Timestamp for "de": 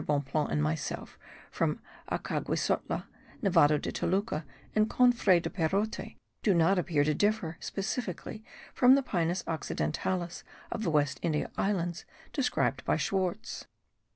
3.79-3.91, 5.39-5.47